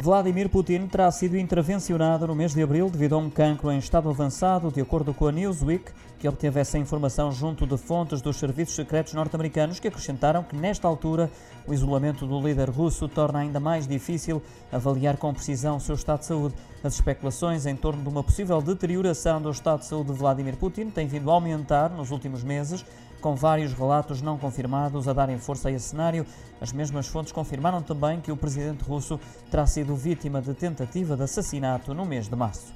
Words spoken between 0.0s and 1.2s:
Vladimir Putin terá